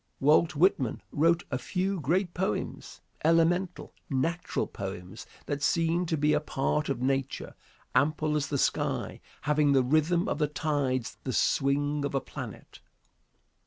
Walt 0.19 0.55
Whitman 0.55 1.03
wrote 1.11 1.43
a 1.51 1.59
few 1.59 1.99
great 1.99 2.33
poems, 2.33 3.01
elemental, 3.23 3.93
natural 4.09 4.65
poems 4.65 5.27
that 5.45 5.61
seem 5.61 6.07
to 6.07 6.17
be 6.17 6.33
a 6.33 6.39
part 6.39 6.89
of 6.89 7.03
nature, 7.03 7.53
ample 7.93 8.35
as 8.35 8.47
the 8.47 8.57
sky, 8.57 9.21
having 9.41 9.73
the 9.73 9.83
rhythm 9.83 10.27
of 10.27 10.39
the 10.39 10.47
tides, 10.47 11.17
the 11.23 11.33
swing 11.33 12.03
of 12.03 12.15
a 12.15 12.19
planet. 12.19 12.79